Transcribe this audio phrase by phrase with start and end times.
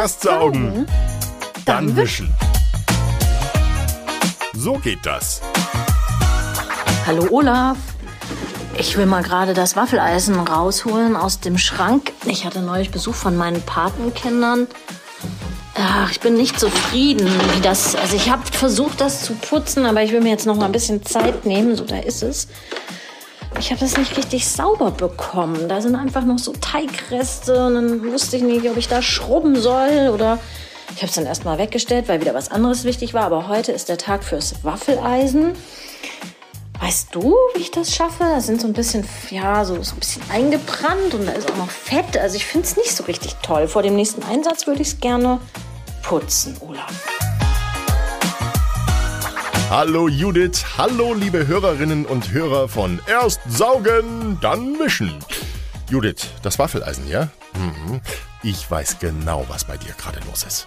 [0.00, 0.86] Erst saugen,
[1.64, 2.32] dann wischen.
[4.54, 5.40] So geht das.
[7.04, 7.76] Hallo Olaf.
[8.78, 12.12] Ich will mal gerade das Waffeleisen rausholen aus dem Schrank.
[12.26, 14.68] Ich hatte neulich Besuch von meinen Patenkindern.
[15.74, 17.96] Ach, ich bin nicht zufrieden, wie das.
[17.96, 20.72] Also ich habe versucht, das zu putzen, aber ich will mir jetzt noch mal ein
[20.72, 21.74] bisschen Zeit nehmen.
[21.74, 22.46] So, da ist es.
[23.58, 25.68] Ich habe das nicht richtig sauber bekommen.
[25.68, 29.56] Da sind einfach noch so Teigreste und dann wusste ich nicht, ob ich da schrubben
[29.56, 30.38] soll oder.
[30.94, 33.24] Ich habe es dann erstmal weggestellt, weil wieder was anderes wichtig war.
[33.24, 35.52] Aber heute ist der Tag fürs Waffeleisen.
[36.80, 38.24] Weißt du, wie ich das schaffe?
[38.24, 41.56] Da sind so ein bisschen, ja, so, so ein bisschen eingebrannt und da ist auch
[41.56, 42.16] noch Fett.
[42.16, 43.66] Also ich finde es nicht so richtig toll.
[43.68, 45.40] Vor dem nächsten Einsatz würde ich es gerne
[46.02, 47.17] putzen, Olaf.
[49.70, 55.14] Hallo Judith, hallo liebe Hörerinnen und Hörer von Erst saugen, dann mischen.
[55.90, 57.28] Judith, das Waffeleisen, ja?
[57.54, 58.00] Mhm.
[58.42, 60.66] Ich weiß genau, was bei dir gerade los ist.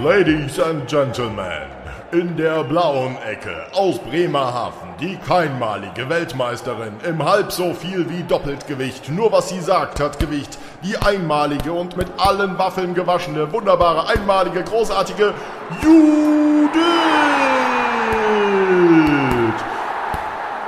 [0.00, 1.75] Ladies and Gentlemen,
[2.12, 9.08] in der blauen Ecke aus Bremerhaven die keinmalige Weltmeisterin im halb so viel wie Doppeltgewicht.
[9.08, 10.58] Nur was sie sagt hat Gewicht.
[10.82, 15.34] Die einmalige und mit allen Waffeln gewaschene, wunderbare, einmalige, großartige
[15.82, 16.80] Judith.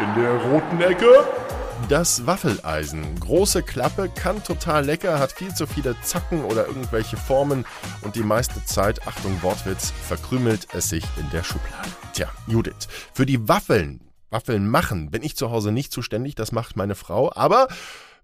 [0.00, 1.24] In der roten Ecke
[1.90, 3.18] das Waffeleisen.
[3.18, 7.64] Große Klappe, kann total lecker, hat viel zu viele Zacken oder irgendwelche Formen
[8.02, 11.88] und die meiste Zeit, Achtung Wortwitz, verkrümelt es sich in der Schublade.
[12.12, 16.76] Tja, Judith, für die Waffeln, Waffeln machen, bin ich zu Hause nicht zuständig, das macht
[16.76, 17.66] meine Frau, aber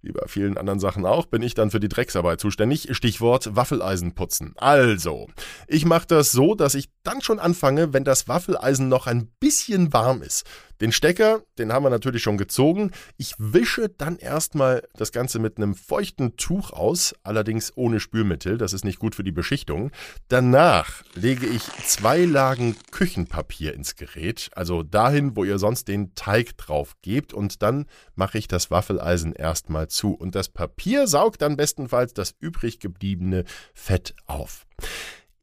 [0.01, 2.89] wie bei vielen anderen Sachen auch, bin ich dann für die Drecksarbeit zuständig.
[2.93, 4.53] Stichwort Waffeleisen putzen.
[4.57, 5.27] Also,
[5.67, 9.93] ich mache das so, dass ich dann schon anfange, wenn das Waffeleisen noch ein bisschen
[9.93, 10.45] warm ist.
[10.81, 12.91] Den Stecker, den haben wir natürlich schon gezogen.
[13.17, 18.75] Ich wische dann erstmal das Ganze mit einem feuchten Tuch aus, allerdings ohne Spülmittel, das
[18.75, 19.91] ist nicht gut für die Beschichtung.
[20.29, 26.59] Danach lege ich zwei Lagen Küchenpapier ins Gerät, also dahin, wo ihr sonst den Teig
[26.59, 31.57] drauf gebt und dann mache ich das Waffeleisen erstmal zu und das Papier saugt dann
[31.57, 34.67] bestenfalls das übrig gebliebene Fett auf.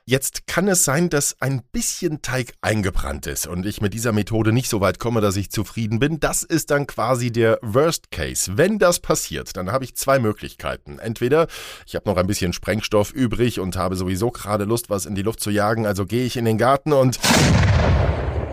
[0.05, 4.51] Jetzt kann es sein, dass ein bisschen Teig eingebrannt ist und ich mit dieser Methode
[4.51, 6.19] nicht so weit komme, dass ich zufrieden bin.
[6.19, 8.57] Das ist dann quasi der Worst Case.
[8.57, 10.99] Wenn das passiert, dann habe ich zwei Möglichkeiten.
[10.99, 11.47] Entweder
[11.87, 15.21] ich habe noch ein bisschen Sprengstoff übrig und habe sowieso gerade Lust, was in die
[15.21, 17.17] Luft zu jagen, also gehe ich in den Garten und...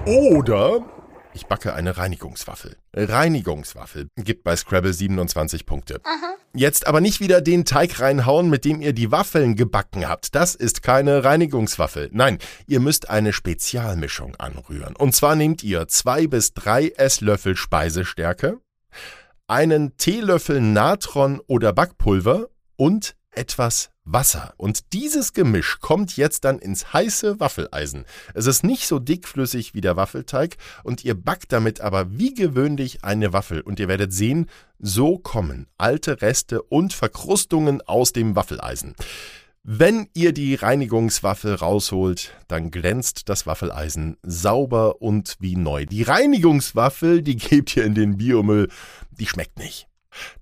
[0.06, 0.84] Oder
[1.32, 2.76] ich backe eine Reinigungswaffel.
[2.94, 6.00] Reinigungswaffel gibt bei Scrabble 27 Punkte.
[6.04, 6.34] Aha.
[6.52, 10.34] Jetzt aber nicht wieder den Teig reinhauen, mit dem ihr die Waffeln gebacken habt.
[10.34, 12.10] Das ist keine Reinigungswaffel.
[12.12, 14.96] Nein, ihr müsst eine Spezialmischung anrühren.
[14.96, 18.58] Und zwar nehmt ihr zwei bis drei Esslöffel Speisestärke,
[19.46, 24.54] einen Teelöffel Natron oder Backpulver und etwas Wasser.
[24.56, 28.04] Und dieses Gemisch kommt jetzt dann ins heiße Waffeleisen.
[28.34, 33.04] Es ist nicht so dickflüssig wie der Waffelteig und ihr backt damit aber wie gewöhnlich
[33.04, 33.60] eine Waffel.
[33.60, 34.46] Und ihr werdet sehen,
[34.78, 38.94] so kommen alte Reste und Verkrustungen aus dem Waffeleisen.
[39.62, 45.84] Wenn ihr die Reinigungswaffe rausholt, dann glänzt das Waffeleisen sauber und wie neu.
[45.84, 48.68] Die Reinigungswaffel, die gebt ihr in den Biomüll,
[49.10, 49.89] die schmeckt nicht.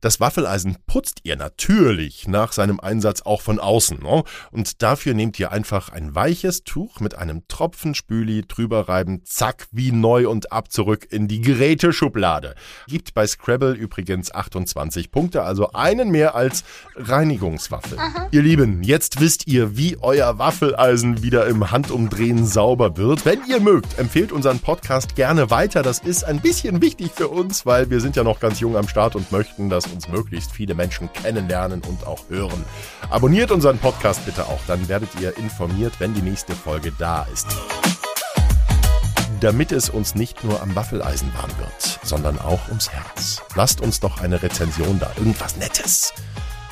[0.00, 4.00] Das Waffeleisen putzt ihr natürlich nach seinem Einsatz auch von außen.
[4.00, 4.22] Ne?
[4.50, 9.66] Und dafür nehmt ihr einfach ein weiches Tuch mit einem Tropfen Spüli drüber reiben, zack,
[9.72, 12.54] wie neu und ab zurück in die Geräteschublade.
[12.86, 16.64] Gibt bei Scrabble übrigens 28 Punkte, also einen mehr als
[16.96, 17.98] Reinigungswaffe.
[17.98, 18.28] Aha.
[18.30, 23.24] Ihr Lieben, jetzt wisst ihr, wie euer Waffeleisen wieder im Handumdrehen sauber wird.
[23.24, 25.82] Wenn ihr mögt, empfehlt unseren Podcast gerne weiter.
[25.82, 28.88] Das ist ein bisschen wichtig für uns, weil wir sind ja noch ganz jung am
[28.88, 32.64] Start und möchten möchten, dass uns möglichst viele Menschen kennenlernen und auch hören.
[33.10, 37.46] Abonniert unseren Podcast bitte auch, dann werdet ihr informiert, wenn die nächste Folge da ist.
[39.40, 43.42] Damit es uns nicht nur am Waffeleisen warm wird, sondern auch ums Herz.
[43.54, 46.12] Lasst uns doch eine Rezension da, irgendwas Nettes.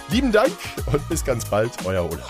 [0.09, 0.53] Lieben Dank
[0.87, 2.29] und bis ganz bald, euer Olaf.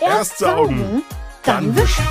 [0.00, 1.02] Erst saugen,
[1.44, 2.04] dann wischen.